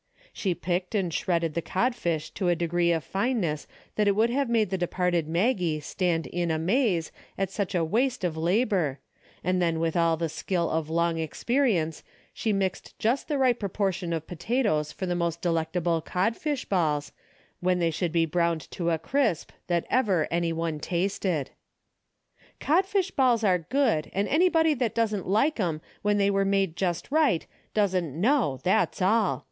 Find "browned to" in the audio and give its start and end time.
18.25-18.89